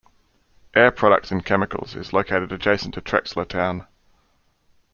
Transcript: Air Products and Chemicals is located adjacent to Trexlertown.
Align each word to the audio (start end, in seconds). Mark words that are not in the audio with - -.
Air 0.73 0.89
Products 0.89 1.29
and 1.29 1.45
Chemicals 1.45 1.95
is 1.95 2.11
located 2.11 2.51
adjacent 2.51 2.95
to 2.95 3.01
Trexlertown. 3.01 3.85